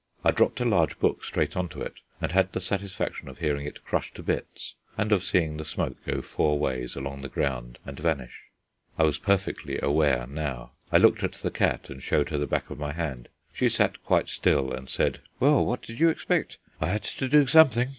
[0.25, 3.67] I dropped a large book straight on to it, and had the satisfaction of hearing
[3.67, 7.77] it crush to bits and of seeing the smoke go four ways along the ground
[7.85, 8.45] and vanish.
[8.97, 10.71] I was perfectly awake now.
[10.91, 13.29] I looked at the cat, and showed her the back of my hand.
[13.53, 16.57] She sat quite still and said: "Well, what did you expect?
[16.81, 17.89] I had to do something.